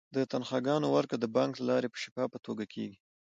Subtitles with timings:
[0.15, 2.97] د تنخواګانو ورکړه د بانک له لارې په شفافه توګه کیږي.